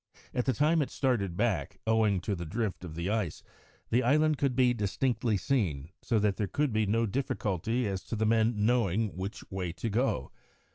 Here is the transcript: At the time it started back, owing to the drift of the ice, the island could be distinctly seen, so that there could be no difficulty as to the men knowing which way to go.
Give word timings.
At 0.33 0.45
the 0.45 0.53
time 0.53 0.81
it 0.81 0.89
started 0.89 1.37
back, 1.37 1.77
owing 1.85 2.21
to 2.21 2.33
the 2.33 2.43
drift 2.43 2.83
of 2.83 2.95
the 2.95 3.11
ice, 3.11 3.43
the 3.91 4.01
island 4.01 4.39
could 4.39 4.55
be 4.55 4.73
distinctly 4.73 5.37
seen, 5.37 5.89
so 6.01 6.17
that 6.17 6.37
there 6.37 6.47
could 6.47 6.73
be 6.73 6.87
no 6.87 7.05
difficulty 7.05 7.85
as 7.87 8.01
to 8.05 8.15
the 8.15 8.25
men 8.25 8.65
knowing 8.65 9.15
which 9.15 9.43
way 9.51 9.71
to 9.73 9.89
go. 9.91 10.31